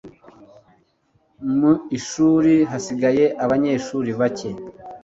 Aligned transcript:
mu 1.57 1.71
ishuri 1.97 2.53
hasigaye 2.71 3.25
abanyeshuri 3.43 4.09
bake 4.19 4.49